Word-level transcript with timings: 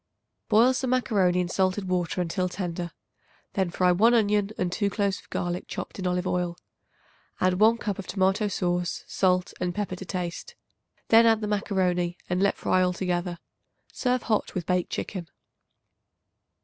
Boil 0.49 0.73
some 0.73 0.89
macaroni 0.89 1.39
in 1.39 1.47
salted 1.47 1.87
water 1.87 2.21
until 2.21 2.49
tender. 2.49 2.89
Then 3.53 3.69
fry 3.69 3.91
1 3.91 4.15
onion 4.15 4.49
and 4.57 4.71
2 4.71 4.89
cloves 4.89 5.19
of 5.19 5.29
garlic 5.29 5.67
chopped 5.67 5.99
in 5.99 6.07
olive 6.07 6.25
oil. 6.25 6.57
Add 7.39 7.59
1 7.59 7.77
cup 7.77 7.99
of 7.99 8.07
tomato 8.07 8.47
sauce, 8.47 9.03
salt 9.05 9.53
and 9.61 9.75
pepper 9.75 9.95
to 9.95 10.03
taste. 10.05 10.55
Then 11.09 11.27
add 11.27 11.41
the 11.41 11.47
macaroni, 11.47 12.17
and 12.27 12.41
let 12.41 12.57
fry 12.57 12.81
altogether. 12.81 13.37
Serve 13.93 14.23
hot 14.23 14.55
with 14.55 14.65
baked 14.65 14.89
chicken. 14.91 15.29